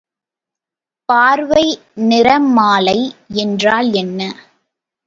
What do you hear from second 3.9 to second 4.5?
என்ன?